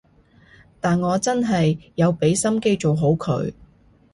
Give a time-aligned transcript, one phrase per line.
[0.79, 3.53] 但我真係有畀心機做好佢